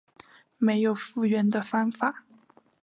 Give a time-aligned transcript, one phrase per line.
[0.57, 2.23] 没有复原的方法